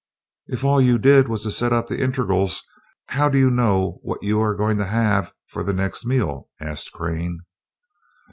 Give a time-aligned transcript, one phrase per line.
[0.47, 2.63] "If all you did was to set up the integrals,
[3.09, 6.91] how do you know what you are going to have for the next meal?" asked
[6.91, 7.41] Crane.